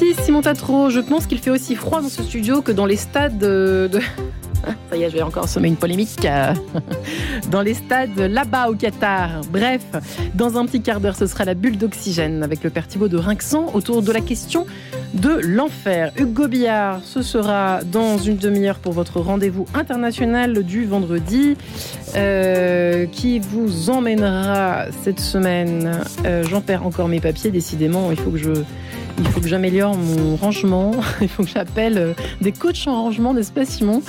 [0.00, 0.88] Merci Simon Tatro.
[0.88, 3.90] Je pense qu'il fait aussi froid dans ce studio que dans les stades de...
[4.90, 6.54] Ça y est, je vais encore sommer une polémique euh,
[7.50, 9.40] dans les stades là-bas au Qatar.
[9.50, 9.84] Bref,
[10.34, 13.16] dans un petit quart d'heure, ce sera la bulle d'oxygène avec le père Thibaut de
[13.16, 14.66] Rinxan autour de la question
[15.14, 16.12] de l'enfer.
[16.16, 21.56] Hugo Billard, ce sera dans une demi-heure pour votre rendez-vous international du vendredi
[22.16, 26.00] euh, qui vous emmènera cette semaine.
[26.24, 28.52] Euh, j'en perds encore mes papiers, décidément, il faut que je
[29.20, 30.92] il faut que j'améliore mon rangement.
[31.20, 34.02] Il faut que j'appelle euh, des coachs en rangement, n'est-ce pas, Simon,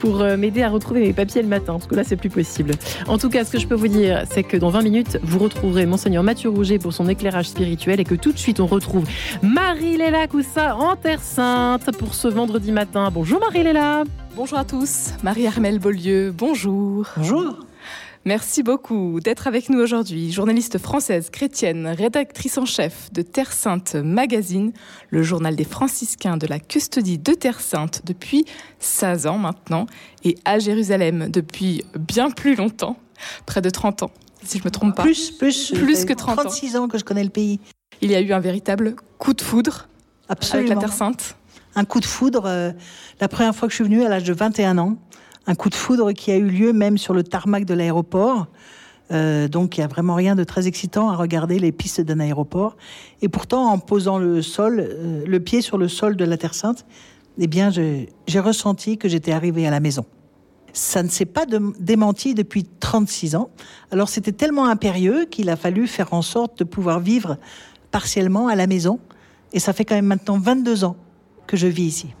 [0.00, 2.72] pour euh, m'aider à retrouver mes papiers le matin, parce que là, c'est plus possible.
[3.06, 5.38] En tout cas, ce que je peux vous dire, c'est que dans 20 minutes, vous
[5.38, 9.04] retrouverez Monseigneur Mathieu Rouget pour son éclairage spirituel et que tout de suite, on retrouve
[9.42, 13.10] Marie-Léla Coussa en Terre Sainte pour ce vendredi matin.
[13.12, 14.04] Bonjour Marie-Léla.
[14.34, 15.10] Bonjour à tous.
[15.22, 17.06] Marie-Armelle Beaulieu, bonjour.
[17.16, 17.67] Bonjour.
[18.24, 20.32] Merci beaucoup d'être avec nous aujourd'hui.
[20.32, 24.72] Journaliste française, chrétienne, rédactrice en chef de Terre Sainte Magazine,
[25.10, 28.44] le journal des franciscains de la custodie de Terre Sainte depuis
[28.80, 29.86] 16 ans maintenant,
[30.24, 32.96] et à Jérusalem depuis bien plus longtemps,
[33.46, 34.10] près de 30 ans,
[34.42, 35.02] si je me trompe pas.
[35.04, 36.88] Plus, plus, plus que 30 36 ans.
[36.88, 37.60] que je connais le pays.
[38.00, 39.88] Il y a eu un véritable coup de foudre
[40.28, 40.66] Absolument.
[40.72, 41.36] avec la Terre Sainte.
[41.74, 42.44] Un coup de foudre.
[42.46, 42.72] euh,
[43.20, 44.96] la première fois que je suis venue à l'âge de 21 ans,
[45.48, 48.46] un coup de foudre qui a eu lieu même sur le tarmac de l'aéroport.
[49.10, 52.20] Euh, donc il n'y a vraiment rien de très excitant à regarder les pistes d'un
[52.20, 52.76] aéroport.
[53.22, 56.52] Et pourtant, en posant le sol, euh, le pied sur le sol de la Terre
[56.52, 56.84] Sainte,
[57.38, 60.04] eh bien, j'ai ressenti que j'étais arrivée à la maison.
[60.74, 61.46] Ça ne s'est pas
[61.80, 63.48] démenti depuis 36 ans.
[63.90, 67.38] Alors c'était tellement impérieux qu'il a fallu faire en sorte de pouvoir vivre
[67.90, 69.00] partiellement à la maison.
[69.54, 70.96] Et ça fait quand même maintenant 22 ans
[71.46, 72.14] que je vis ici.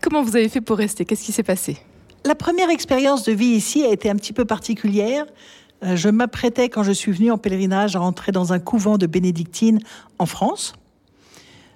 [0.00, 1.04] Comment vous avez fait pour rester?
[1.04, 1.78] Qu'est-ce qui s'est passé?
[2.24, 5.24] La première expérience de vie ici a été un petit peu particulière.
[5.84, 9.06] Euh, Je m'apprêtais, quand je suis venue en pèlerinage, à rentrer dans un couvent de
[9.06, 9.80] bénédictines
[10.18, 10.74] en France.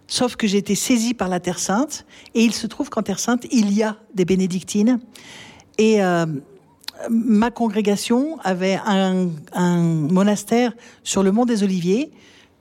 [0.08, 2.04] Sauf que j'ai été saisie par la Terre Sainte.
[2.34, 5.00] Et il se trouve qu'en Terre Sainte, il y a des bénédictines.
[5.78, 6.26] Et euh,
[7.08, 10.72] ma congrégation avait un, un monastère
[11.04, 12.10] sur le mont des Oliviers.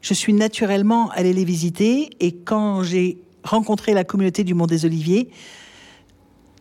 [0.02, 2.12] Je suis naturellement allée les visiter.
[2.20, 5.30] Et quand j'ai rencontré la communauté du mont des Oliviers,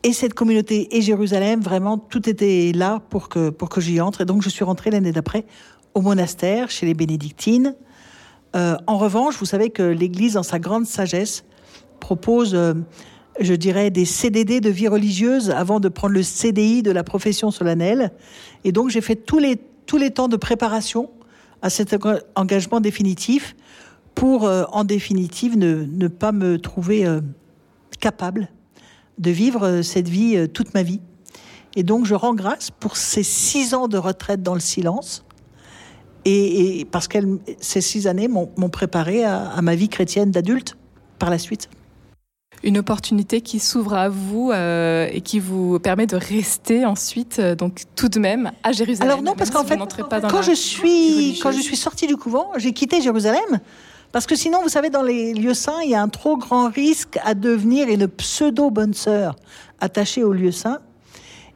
[0.02, 4.22] et cette communauté et Jérusalem, vraiment, tout était là pour que, pour que j'y entre.
[4.22, 5.44] Et donc, je suis rentrée l'année d'après
[5.94, 7.74] au monastère, chez les bénédictines.
[8.56, 11.44] Euh, en revanche, vous savez que l'Église, dans sa grande sagesse,
[12.00, 12.74] propose, euh,
[13.40, 17.50] je dirais, des CDD de vie religieuse avant de prendre le CDI de la profession
[17.50, 18.12] solennelle.
[18.64, 21.10] Et donc, j'ai fait tous les, tous les temps de préparation
[21.60, 23.54] à cet enga- engagement définitif
[24.14, 27.20] pour, euh, en définitive, ne, ne pas me trouver euh,
[28.00, 28.48] capable
[29.20, 31.00] de vivre euh, cette vie euh, toute ma vie.
[31.76, 35.24] Et donc, je rends grâce pour ces six ans de retraite dans le silence.
[36.24, 37.18] Et, et parce que
[37.60, 40.76] ces six années m'ont préparé à, à ma vie chrétienne d'adulte
[41.18, 41.68] par la suite.
[42.62, 47.54] Une opportunité qui s'ouvre à vous euh, et qui vous permet de rester ensuite, euh,
[47.54, 49.10] donc tout de même, à Jérusalem.
[49.10, 49.78] Alors non, parce qu'en si fait,
[50.28, 53.60] quand je suis quand je suis sortie du couvent, j'ai quitté Jérusalem
[54.12, 56.68] parce que sinon, vous savez, dans les lieux saints, il y a un trop grand
[56.68, 59.36] risque à devenir une pseudo bonne sœur
[59.80, 60.80] attachée aux lieux saints.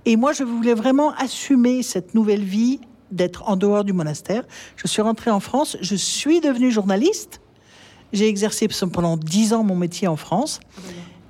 [0.07, 4.45] Et moi, je voulais vraiment assumer cette nouvelle vie d'être en dehors du monastère.
[4.77, 7.41] Je suis rentrée en France, je suis devenue journaliste.
[8.13, 10.61] J'ai exercé pendant dix ans mon métier en France,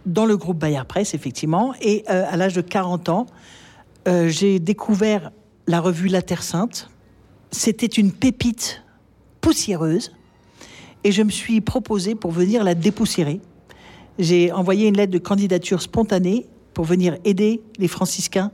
[0.04, 1.72] dans le groupe Bayard Presse, effectivement.
[1.80, 3.26] Et euh, à l'âge de 40 ans,
[4.06, 5.30] euh, j'ai découvert
[5.66, 6.90] la revue La Terre Sainte.
[7.50, 8.82] C'était une pépite
[9.40, 10.12] poussiéreuse.
[11.04, 13.40] Et je me suis proposée pour venir la dépoussiérer.
[14.18, 18.52] J'ai envoyé une lettre de candidature spontanée pour venir aider les franciscains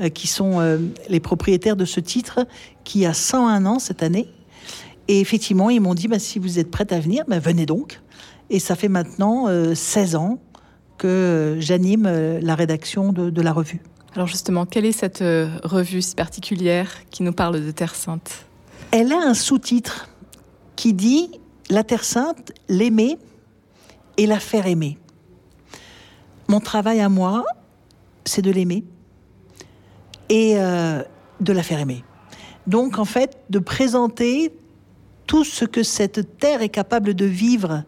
[0.00, 2.46] euh, qui sont euh, les propriétaires de ce titre
[2.84, 4.28] qui a 101 ans cette année.
[5.08, 8.00] Et effectivement, ils m'ont dit, bah, si vous êtes prête à venir, bah, venez donc.
[8.50, 10.38] Et ça fait maintenant euh, 16 ans
[10.98, 13.80] que euh, j'anime euh, la rédaction de, de la revue.
[14.14, 18.46] Alors justement, quelle est cette euh, revue si particulière qui nous parle de Terre Sainte?
[18.90, 20.08] Elle a un sous-titre
[20.74, 21.30] qui dit
[21.68, 23.18] La Terre Sainte, l'aimer
[24.16, 24.98] et la faire aimer.
[26.48, 27.44] Mon travail à moi,
[28.24, 28.84] c'est de l'aimer
[30.28, 31.02] et euh,
[31.40, 32.04] de la faire aimer.
[32.68, 34.52] Donc en fait, de présenter
[35.26, 37.82] tout ce que cette terre est capable de vivre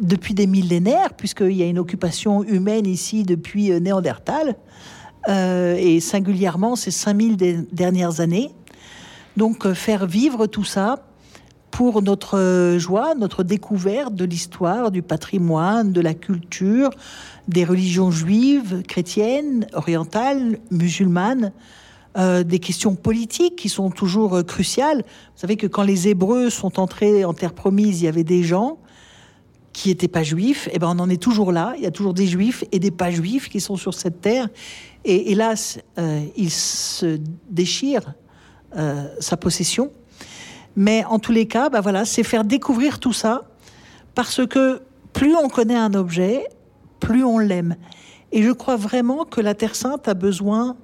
[0.00, 4.56] depuis des millénaires, puisqu'il y a une occupation humaine ici depuis euh, Néandertal,
[5.28, 8.50] euh, et singulièrement ces 5000 des dernières années.
[9.36, 11.09] Donc faire vivre tout ça
[11.80, 16.90] pour notre euh, joie, notre découverte de l'histoire, du patrimoine, de la culture,
[17.48, 21.52] des religions juives, chrétiennes, orientales, musulmanes,
[22.18, 24.98] euh, des questions politiques qui sont toujours euh, cruciales.
[24.98, 28.42] Vous savez que quand les Hébreux sont entrés en terre promise, il y avait des
[28.42, 28.76] gens
[29.72, 31.72] qui n'étaient pas juifs, et eh ben on en est toujours là.
[31.78, 34.50] Il y a toujours des juifs et des pas juifs qui sont sur cette terre.
[35.06, 37.18] Et hélas, euh, il se
[37.48, 38.12] déchire
[38.76, 39.90] euh, sa possession.
[40.76, 43.42] Mais en tous les cas, ben voilà, c'est faire découvrir tout ça,
[44.14, 44.82] parce que
[45.12, 46.46] plus on connaît un objet,
[47.00, 47.76] plus on l'aime.
[48.32, 50.76] Et je crois vraiment que la Terre Sainte a besoin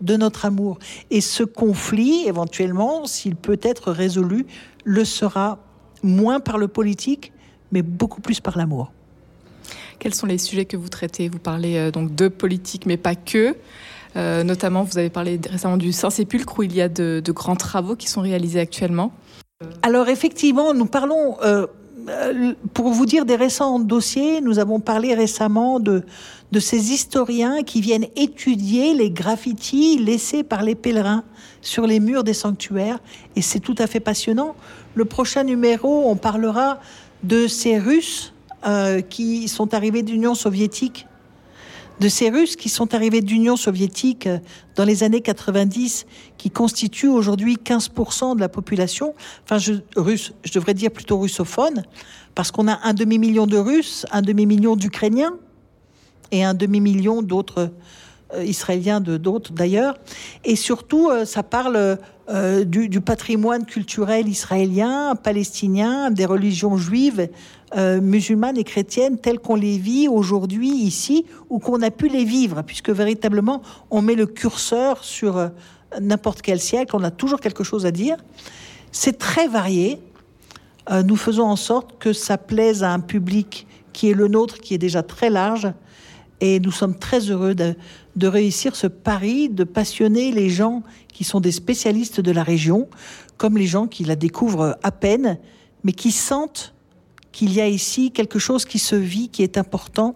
[0.00, 0.78] de notre amour.
[1.10, 4.46] Et ce conflit, éventuellement, s'il peut être résolu,
[4.84, 5.58] le sera
[6.02, 7.32] moins par le politique,
[7.70, 8.92] mais beaucoup plus par l'amour.
[9.98, 11.28] Quels sont les sujets que vous traitez?
[11.28, 13.56] Vous parlez euh, donc de politique, mais pas que.
[14.16, 17.96] Euh, notamment, vous avez parlé récemment du Saint-Sépulcre, où il y a de, grands travaux
[17.96, 19.12] qui sont réalisés actuellement.
[19.82, 21.66] Alors effectivement, nous parlons, euh,
[22.74, 26.02] pour vous dire des récents dossiers, nous avons parlé récemment de,
[26.58, 31.24] ces historiens qui viennent étudier les graffitis laissés par les pèlerins
[31.60, 32.98] sur les murs des sanctuaires.
[33.36, 34.54] Et c'est tout à fait passionnant.
[34.94, 36.80] Le prochain numéro, on parlera
[37.22, 38.32] de ces Russes
[38.66, 41.06] euh, qui sont arrivés d'Union soviétique,
[42.00, 44.38] de ces Russes qui sont arrivés d'Union soviétique euh,
[44.76, 46.06] dans les années 90,
[46.38, 49.14] qui constituent aujourd'hui 15% de la population.
[49.44, 51.84] Enfin, je, russe, je devrais dire plutôt russophone,
[52.34, 55.34] parce qu'on a un demi-million de Russes, un demi-million d'Ukrainiens
[56.30, 57.70] et un demi-million d'autres
[58.34, 59.98] euh, israéliens de d'autres d'ailleurs.
[60.44, 61.98] Et surtout, ça parle
[62.28, 67.28] euh, du, patrimoine culturel israélien, palestinien, des religions juives,
[67.76, 72.24] euh, musulmanes et chrétiennes telles qu'on les vit aujourd'hui ici ou qu'on a pu les
[72.24, 75.48] vivre, puisque véritablement on met le curseur sur euh,
[76.00, 78.16] n'importe quel siècle, on a toujours quelque chose à dire.
[78.92, 79.98] C'est très varié.
[81.04, 84.74] nous faisons en sorte que ça plaise à un public qui est le nôtre, qui
[84.74, 85.72] est déjà très large,
[86.40, 90.82] et nous sommes très heureux de réussir ce pari de passionner les gens
[91.12, 92.88] qui sont des spécialistes de la région,
[93.38, 95.38] comme les gens qui la découvrent à peine,
[95.84, 96.74] mais qui sentent
[97.32, 100.14] qu'il y a ici quelque chose qui se vit, qui est important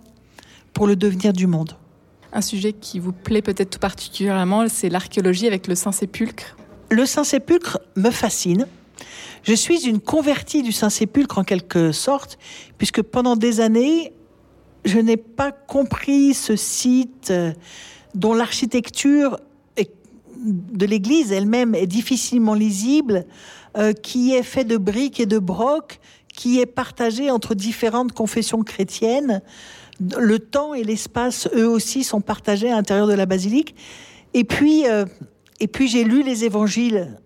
[0.72, 1.76] pour le devenir du monde.
[2.32, 6.56] Un sujet qui vous plaît peut-être tout particulièrement, c'est l'archéologie avec le Saint-Sépulcre.
[6.90, 8.66] Le Saint-Sépulcre me fascine.
[9.42, 12.38] Je suis une convertie du Saint-Sépulcre en quelque sorte,
[12.78, 14.12] puisque pendant des années,
[14.84, 17.52] je n'ai pas compris ce site euh,
[18.14, 19.38] dont l'architecture
[20.46, 23.24] de l'église elle-même est difficilement lisible,
[23.76, 26.00] euh, qui est fait de briques et de brocs,
[26.36, 29.42] qui est partagé entre différentes confessions chrétiennes.
[30.16, 33.74] Le temps et l'espace, eux aussi, sont partagés à l'intérieur de la basilique.
[34.34, 35.06] Et puis, euh,
[35.58, 37.18] et puis j'ai lu les évangiles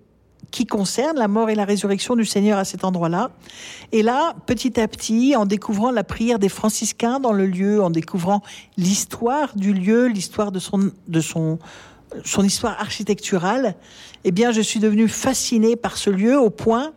[0.53, 3.33] qui concernent la mort et la résurrection du Seigneur à cet endroit-là.
[3.93, 7.91] Et là, petit à petit, en découvrant la prière des franciscains dans le lieu, en
[7.91, 8.43] découvrant
[8.77, 11.59] l'histoire du lieu, l'histoire de son, de son,
[12.25, 13.75] son histoire architecturale,
[14.25, 16.93] eh bien, je suis devenue fascinée par ce lieu au point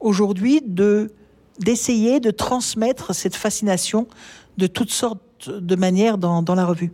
[0.00, 1.10] aujourd'hui de
[1.58, 4.06] d'essayer de transmettre cette fascination
[4.56, 6.92] de toutes sortes de manières dans, la revue.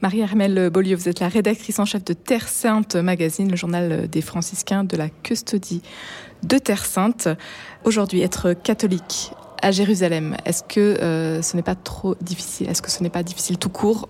[0.00, 4.20] Marie-Armelle Beaulieu, vous êtes la rédactrice en chef de Terre Sainte Magazine, le journal des
[4.20, 5.82] franciscains de la custodie
[6.42, 7.28] de Terre Sainte.
[7.84, 9.32] Aujourd'hui, être catholique
[9.62, 12.68] à Jérusalem, est-ce que euh, ce n'est pas trop difficile?
[12.68, 14.08] Est-ce que ce n'est pas difficile tout court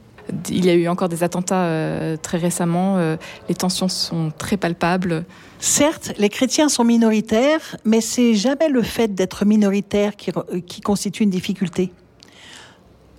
[0.48, 2.98] il y a eu encore des attentats euh, très récemment.
[2.98, 3.16] Euh,
[3.48, 5.24] les tensions sont très palpables.
[5.58, 10.30] Certes, les chrétiens sont minoritaires, mais c'est jamais le fait d'être minoritaire qui,
[10.66, 11.92] qui, constitue une difficulté.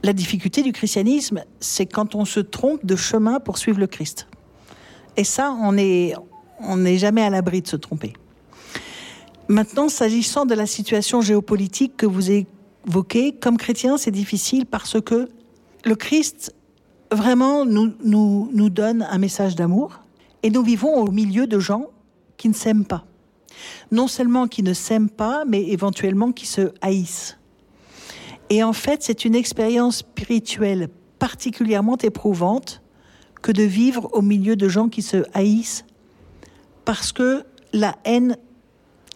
[0.04, 4.28] La difficulté du christianisme, c'est quand on se trompe de chemin pour suivre le Christ.
[5.18, 6.14] Et ça, on n'est
[6.60, 8.14] on n'est jamais à l'abri de se tromper.
[9.48, 15.30] Maintenant, s'agissant de la situation géopolitique que vous évoquez, comme chrétien, c'est difficile parce que
[15.84, 16.56] le Christ
[17.12, 20.00] vraiment nous, nous, nous donne un message d'amour
[20.44, 21.88] et nous vivons au milieu de gens
[22.38, 23.06] qui ne s'aiment pas.
[23.92, 27.38] Non seulement qui ne s'aiment pas, mais éventuellement qui se haïssent.
[28.50, 32.82] Et en fait, c'est une expérience spirituelle particulièrement éprouvante
[33.42, 35.86] que de vivre au milieu de gens qui se haïssent
[36.84, 37.44] parce que
[37.74, 38.38] la haine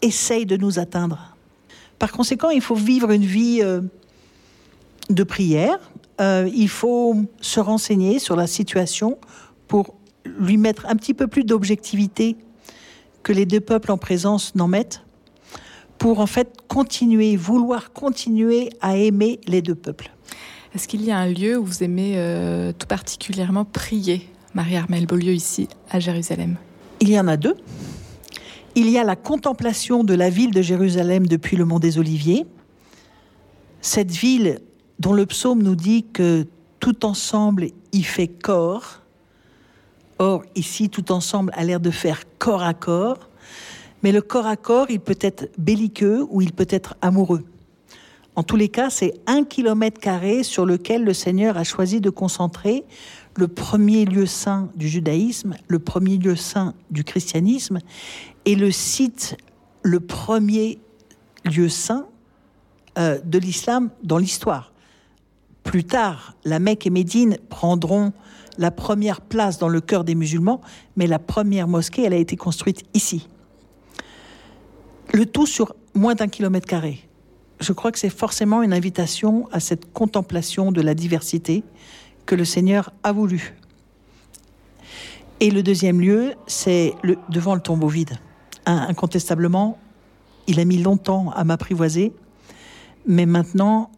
[0.02, 1.36] essaye de nous atteindre.
[2.00, 3.82] Par conséquent, il faut vivre une vie euh,
[5.10, 5.80] de prière,
[6.20, 9.18] euh, il faut se renseigner sur la situation
[9.68, 9.96] pour
[10.26, 12.36] lui mettre un petit peu plus d'objectivité
[13.24, 15.04] que les deux peuples en présence n'en mettent,
[15.98, 20.12] pour en fait continuer, vouloir continuer à aimer les deux peuples.
[20.74, 25.34] Est-ce qu'il y a un lieu où vous aimez euh, tout particulièrement prier, Marie-Armelle Beaulieu,
[25.34, 26.58] ici à Jérusalem?
[27.02, 27.56] Il y en a deux.
[28.76, 32.46] Il y a la contemplation de la ville de Jérusalem depuis le mont des Oliviers.
[33.82, 34.60] Cette ville
[35.00, 36.46] dont le psaume nous dit que
[36.80, 39.02] tout ensemble y fait corps.
[40.18, 43.30] Or, ici, tout ensemble a l'air de faire corps à corps.
[44.04, 47.44] Mais le corps à corps, il peut être belliqueux ou il peut être amoureux.
[48.36, 52.10] En tous les cas, c'est un kilomètre carré sur lequel le Seigneur a choisi de
[52.10, 52.86] concentrer
[53.36, 57.80] le premier lieu saint du judaïsme, le premier lieu saint du christianisme,
[58.46, 59.38] et le site,
[59.82, 60.80] le premier
[61.46, 62.08] lieu saint
[62.98, 64.72] euh, de l'islam dans l'histoire.
[65.70, 68.12] Plus tard, la Mecque et Médine prendront
[68.58, 70.62] la première place dans le cœur des musulmans,
[70.96, 73.30] mais la première mosquée, elle a été construite ici.
[75.14, 77.08] Le tout sur moins d'un kilomètre carré.
[77.60, 81.64] Je crois que c'est forcément une invitation à cette contemplation de la diversité
[82.26, 83.54] que le Seigneur a voulu.
[85.40, 86.96] Et le deuxième lieu, c'est
[87.30, 88.18] devant le tombeau vide.
[88.66, 89.78] Incontestablement,
[90.48, 92.12] il a mis longtemps à m'apprivoiser,
[93.06, 93.92] mais maintenant,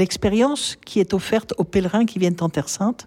[0.00, 3.06] l'expérience qui est offerte aux pèlerins qui viennent en Terre Sainte,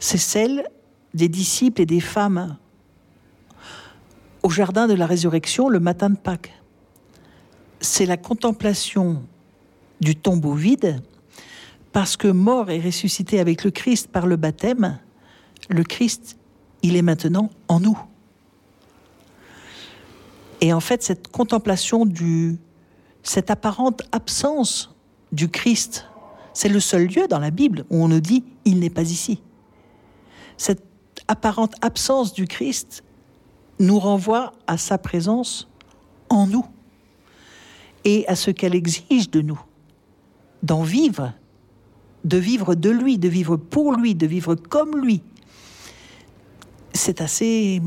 [0.00, 0.68] c'est celle
[1.14, 2.58] des disciples et des femmes
[4.42, 6.52] au jardin de la résurrection le matin de Pâques.
[7.80, 9.22] C'est la contemplation
[10.00, 11.02] du tombeau vide
[11.92, 14.98] parce que mort et ressuscité avec le Christ par le baptême,
[15.68, 16.36] le Christ,
[16.82, 17.98] il est maintenant en nous.
[20.60, 22.58] Et en fait, cette contemplation du,
[23.22, 24.95] cette apparente absence
[25.36, 26.06] du Christ,
[26.52, 29.40] c'est le seul lieu dans la Bible où on nous dit il n'est pas ici.
[30.56, 30.82] Cette
[31.28, 33.04] apparente absence du Christ
[33.78, 35.68] nous renvoie à sa présence
[36.28, 36.66] en nous
[38.04, 39.60] et à ce qu'elle exige de nous,
[40.62, 41.32] d'en vivre
[42.26, 45.22] de vivre de lui, de vivre pour lui, de vivre comme lui.
[46.92, 47.80] C'est assez.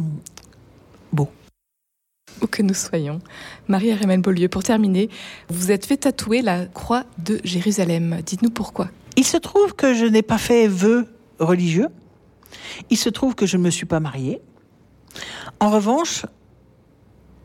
[2.41, 3.19] Où que nous soyons.
[3.67, 5.10] Marie-Armelle Beaulieu, pour terminer,
[5.50, 8.19] vous êtes fait tatouer la croix de Jérusalem.
[8.25, 8.89] Dites-nous pourquoi.
[9.17, 11.08] Il se trouve que je n'ai pas fait vœu
[11.39, 11.88] religieux.
[12.89, 14.41] Il se trouve que je ne me suis pas mariée.
[15.60, 16.25] En revanche,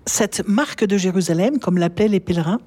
[0.06, 2.60] cette marque de Jérusalem, comme l'appelaient les pèlerins,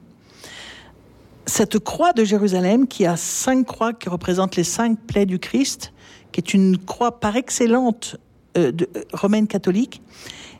[1.46, 5.94] cette croix de Jérusalem, qui a cinq croix qui représentent les cinq plaies du Christ,
[6.32, 8.18] qui est une croix par excellente
[8.58, 10.02] euh, de, euh, romaine catholique,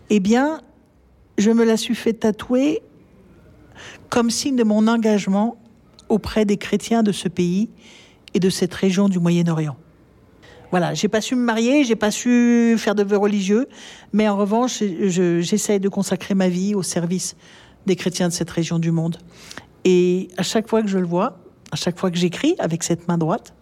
[0.10, 0.62] eh bien,
[1.38, 2.82] je me la suis fait tatouer
[4.10, 5.58] comme signe de mon engagement
[6.10, 7.70] auprès des chrétiens de ce pays
[8.34, 9.76] et de cette région du Moyen-Orient.
[10.72, 13.68] Voilà, j'ai pas su me marier, j'ai pas su faire de vœux religieux,
[14.12, 17.36] mais en revanche, j'essaie de consacrer ma vie au service
[17.86, 19.18] des chrétiens de cette région du monde.
[19.86, 21.40] Et à chaque fois que je le vois,
[21.72, 23.54] à chaque fois que j'écris avec cette main droite,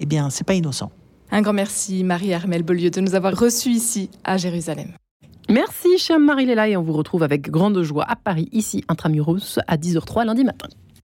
[0.00, 0.90] eh bien, c'est pas innocent.
[1.30, 4.94] Un grand merci, Marie-Armelle Beaulieu, de nous avoir reçus ici à Jérusalem.
[5.50, 9.76] Merci, chère Marie-Léla, et on vous retrouve avec grande joie à Paris, ici, intramuros, à
[9.76, 10.68] 10h03 lundi matin.